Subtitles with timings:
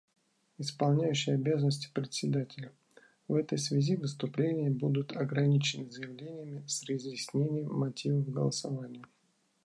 [0.57, 2.71] Исполняющий обязанности Председателя:
[3.27, 9.05] В этой связи выступления будут ограничены заявлениями с разъяснением мотивов голосования.